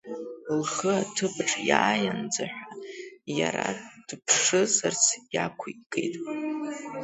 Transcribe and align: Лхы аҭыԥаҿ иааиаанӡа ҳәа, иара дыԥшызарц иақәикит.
Лхы 0.59 0.91
аҭыԥаҿ 1.01 1.51
иааиаанӡа 1.69 2.45
ҳәа, 2.53 2.65
иара 3.39 3.67
дыԥшызарц 4.07 5.03
иақәикит. 5.33 6.15